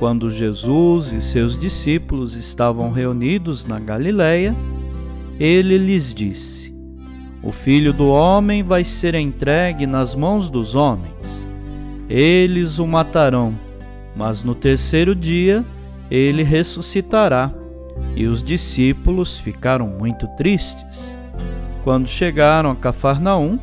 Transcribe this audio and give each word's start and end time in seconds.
quando 0.00 0.30
Jesus 0.30 1.12
e 1.12 1.20
seus 1.20 1.58
discípulos 1.58 2.34
estavam 2.34 2.90
reunidos 2.90 3.66
na 3.66 3.78
Galiléia, 3.78 4.56
ele 5.38 5.76
lhes 5.76 6.14
disse: 6.14 6.74
O 7.42 7.52
filho 7.52 7.92
do 7.92 8.08
homem 8.08 8.62
vai 8.62 8.82
ser 8.82 9.14
entregue 9.14 9.86
nas 9.86 10.14
mãos 10.14 10.48
dos 10.48 10.74
homens. 10.74 11.46
Eles 12.08 12.78
o 12.78 12.86
matarão, 12.86 13.54
mas 14.16 14.42
no 14.42 14.54
terceiro 14.54 15.14
dia 15.14 15.62
ele 16.10 16.42
ressuscitará. 16.42 17.52
E 18.16 18.26
os 18.26 18.42
discípulos 18.42 19.38
ficaram 19.38 19.86
muito 19.86 20.26
tristes. 20.28 21.14
Quando 21.84 22.08
chegaram 22.08 22.70
a 22.70 22.74
Cafarnaum, 22.74 23.58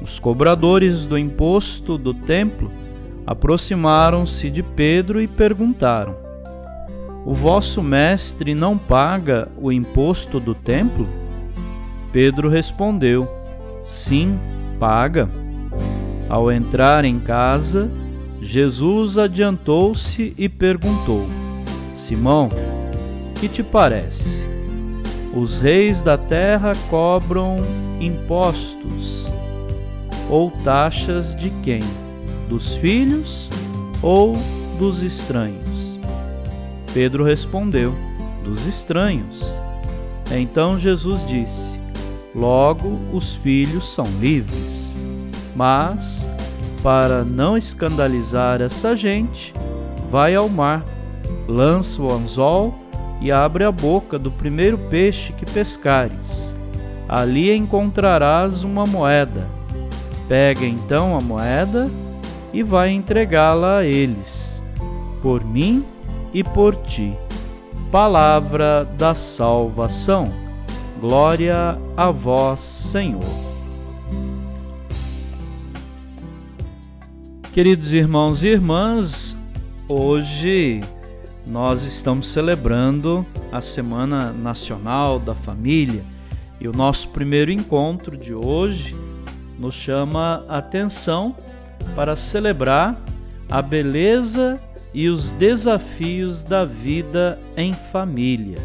os 0.00 0.20
cobradores 0.20 1.04
do 1.04 1.18
imposto 1.18 1.98
do 1.98 2.14
templo 2.14 2.70
aproximaram-se 3.26 4.50
de 4.50 4.62
Pedro 4.62 5.20
e 5.20 5.26
perguntaram: 5.26 6.16
O 7.24 7.32
vosso 7.32 7.82
mestre 7.82 8.54
não 8.54 8.76
paga 8.76 9.48
o 9.56 9.70
imposto 9.70 10.40
do 10.40 10.54
templo? 10.54 11.08
Pedro 12.12 12.48
respondeu: 12.48 13.20
Sim, 13.84 14.38
paga. 14.78 15.28
Ao 16.28 16.50
entrar 16.50 17.04
em 17.04 17.18
casa, 17.18 17.90
Jesus 18.40 19.18
adiantou-se 19.18 20.34
e 20.36 20.48
perguntou: 20.48 21.26
Simão, 21.94 22.50
que 23.38 23.48
te 23.48 23.62
parece? 23.62 24.46
Os 25.34 25.58
reis 25.58 26.02
da 26.02 26.18
terra 26.18 26.72
cobram 26.90 27.58
impostos 28.00 29.30
ou 30.28 30.50
taxas 30.64 31.34
de 31.34 31.50
quem? 31.62 31.80
Dos 32.52 32.76
filhos 32.76 33.48
ou 34.02 34.36
dos 34.78 35.02
estranhos? 35.02 35.98
Pedro 36.92 37.24
respondeu: 37.24 37.94
Dos 38.44 38.66
estranhos. 38.66 39.58
Então 40.30 40.78
Jesus 40.78 41.24
disse: 41.26 41.80
Logo 42.34 42.98
os 43.10 43.36
filhos 43.36 43.88
são 43.88 44.04
livres. 44.20 44.98
Mas, 45.56 46.28
para 46.82 47.24
não 47.24 47.56
escandalizar 47.56 48.60
essa 48.60 48.94
gente, 48.94 49.54
vai 50.10 50.34
ao 50.34 50.48
mar, 50.48 50.84
lança 51.48 52.02
o 52.02 52.12
anzol 52.12 52.74
e 53.18 53.32
abre 53.32 53.64
a 53.64 53.72
boca 53.72 54.18
do 54.18 54.30
primeiro 54.30 54.76
peixe 54.90 55.32
que 55.32 55.46
pescares. 55.46 56.54
Ali 57.08 57.50
encontrarás 57.54 58.62
uma 58.62 58.84
moeda. 58.84 59.48
Pega 60.28 60.66
então 60.66 61.16
a 61.16 61.20
moeda 61.20 61.90
e 62.52 62.62
vai 62.62 62.90
entregá-la 62.90 63.78
a 63.78 63.84
eles, 63.84 64.62
por 65.22 65.44
mim 65.44 65.84
e 66.34 66.44
por 66.44 66.76
ti. 66.76 67.16
Palavra 67.90 68.84
da 68.96 69.14
salvação. 69.14 70.30
Glória 71.00 71.78
a 71.96 72.10
vós, 72.10 72.60
Senhor. 72.60 73.20
Queridos 77.52 77.92
irmãos 77.92 78.44
e 78.44 78.48
irmãs, 78.48 79.36
hoje 79.88 80.80
nós 81.46 81.84
estamos 81.84 82.28
celebrando 82.28 83.26
a 83.50 83.60
Semana 83.60 84.32
Nacional 84.32 85.18
da 85.18 85.34
Família 85.34 86.04
e 86.60 86.66
o 86.66 86.72
nosso 86.72 87.08
primeiro 87.08 87.50
encontro 87.50 88.16
de 88.16 88.32
hoje 88.32 88.96
nos 89.58 89.74
chama 89.74 90.44
a 90.48 90.58
atenção 90.58 91.36
para 91.94 92.16
celebrar 92.16 92.96
a 93.50 93.60
beleza 93.60 94.60
e 94.94 95.08
os 95.08 95.32
desafios 95.32 96.44
da 96.44 96.64
vida 96.64 97.38
em 97.56 97.72
família. 97.72 98.58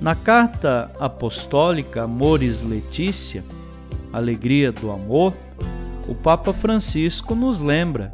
Na 0.00 0.14
carta 0.14 0.90
apostólica 0.98 2.04
Amores 2.04 2.62
Letícia, 2.62 3.44
Alegria 4.12 4.72
do 4.72 4.90
Amor, 4.90 5.34
o 6.08 6.14
Papa 6.14 6.52
Francisco 6.52 7.34
nos 7.34 7.60
lembra 7.60 8.10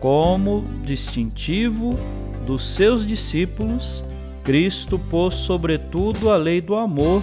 como 0.00 0.64
distintivo 0.84 1.98
dos 2.46 2.66
seus 2.66 3.06
discípulos, 3.06 4.04
Cristo 4.42 4.98
pôs 4.98 5.34
sobretudo 5.34 6.30
a 6.30 6.36
lei 6.36 6.60
do 6.60 6.76
amor 6.76 7.22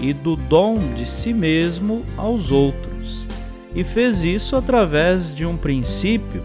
e 0.00 0.12
do 0.12 0.36
dom 0.36 0.92
de 0.94 1.06
si 1.06 1.32
mesmo 1.32 2.04
aos 2.18 2.50
outros 2.50 2.92
e 3.74 3.84
fez 3.84 4.22
isso 4.22 4.56
através 4.56 5.34
de 5.34 5.46
um 5.46 5.56
princípio 5.56 6.42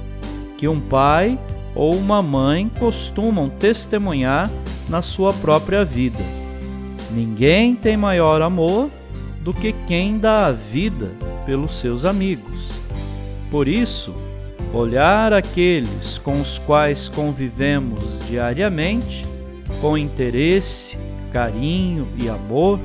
que 0.57 0.67
um 0.67 0.79
pai 0.79 1.37
ou 1.75 1.95
uma 1.95 2.23
mãe 2.23 2.69
costumam 2.79 3.49
testemunhar 3.49 4.49
na 4.89 5.01
sua 5.01 5.31
própria 5.33 5.85
vida. 5.85 6.23
Ninguém 7.11 7.75
tem 7.75 7.95
maior 7.95 8.41
amor 8.41 8.89
do 9.41 9.53
que 9.53 9.73
quem 9.85 10.17
dá 10.17 10.47
a 10.47 10.51
vida 10.51 11.11
pelos 11.45 11.75
seus 11.75 12.03
amigos. 12.03 12.81
Por 13.51 13.67
isso, 13.67 14.13
olhar 14.73 15.31
aqueles 15.31 16.17
com 16.17 16.41
os 16.41 16.59
quais 16.59 17.07
convivemos 17.07 18.19
diariamente 18.27 19.25
com 19.79 19.97
interesse, 19.97 20.97
carinho 21.31 22.07
e 22.19 22.27
amor, 22.27 22.79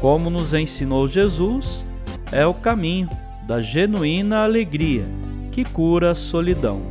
como 0.00 0.28
nos 0.28 0.52
ensinou 0.52 1.06
Jesus, 1.06 1.86
é 2.32 2.44
o 2.44 2.52
caminho 2.52 3.08
da 3.46 3.62
genuína 3.62 4.42
alegria 4.42 5.04
que 5.52 5.64
cura 5.64 6.10
a 6.10 6.14
solidão. 6.14 6.82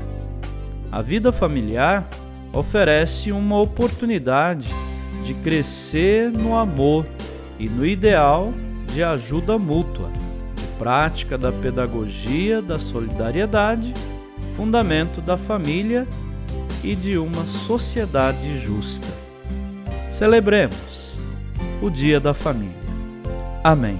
A 0.92 1.02
vida 1.02 1.32
familiar 1.32 2.08
oferece 2.54 3.32
uma 3.32 3.60
oportunidade 3.60 4.70
de 5.24 5.34
crescer 5.34 6.32
no 6.32 6.56
amor 6.56 7.06
e 7.60 7.68
no 7.68 7.86
ideal 7.86 8.54
de 8.94 9.04
ajuda 9.04 9.58
mútua, 9.58 10.10
de 10.56 10.64
prática 10.80 11.38
da 11.38 11.52
pedagogia 11.52 12.62
da 12.62 12.80
solidariedade, 12.80 13.94
fundamento 14.54 15.20
da 15.20 15.38
família 15.38 16.08
e 16.84 16.96
de 16.96 17.18
uma 17.18 17.46
sociedade 17.46 18.58
justa. 18.58 19.08
Celebremos 20.10 21.20
o 21.82 21.90
Dia 21.90 22.20
da 22.20 22.34
Família. 22.34 22.74
Amém. 23.64 24.00